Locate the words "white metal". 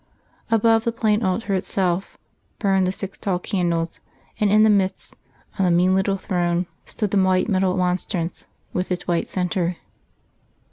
7.21-7.77